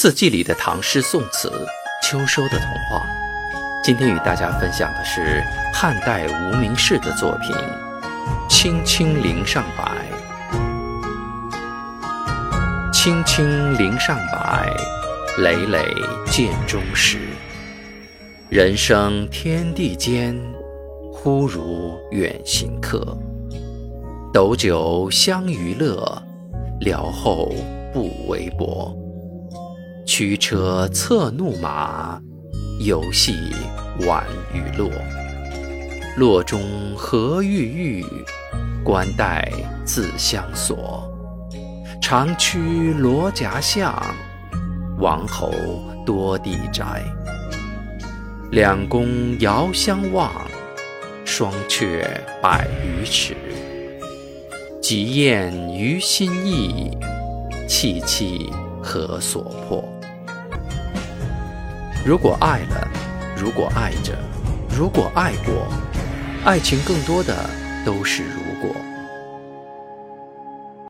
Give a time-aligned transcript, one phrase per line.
[0.00, 1.50] 四季里的唐诗宋词，
[2.00, 3.04] 秋收的童话。
[3.82, 5.42] 今天与大家分享的是
[5.74, 7.50] 汉代无名氏的作品
[8.48, 10.06] 《青青陵上白》。
[12.92, 14.70] 青青陵上白，
[15.38, 15.92] 累累
[16.26, 17.18] 涧中石。
[18.48, 20.40] 人生天地间，
[21.12, 23.18] 忽如远行客。
[24.32, 26.22] 斗酒相娱乐，
[26.78, 27.52] 聊后
[27.92, 28.96] 不为薄。
[30.18, 32.20] 驱车策怒马，
[32.80, 33.36] 游戏
[34.00, 34.90] 玩娱落。
[36.16, 36.60] 洛中
[36.96, 38.04] 何郁郁，
[38.82, 39.48] 关带
[39.84, 41.08] 自相锁。
[42.02, 43.94] 长驱罗夹巷，
[44.98, 45.52] 王侯
[46.04, 47.04] 多地宅。
[48.50, 50.32] 两宫遥相望，
[51.24, 52.04] 双阙
[52.42, 53.36] 百余尺。
[54.82, 56.90] 极宴于心意，
[57.68, 59.88] 戚戚何所迫？
[62.04, 62.88] 如果爱了，
[63.36, 64.16] 如果爱着，
[64.74, 65.66] 如果爱过，
[66.44, 67.34] 爱情更多的
[67.84, 68.74] 都是如果。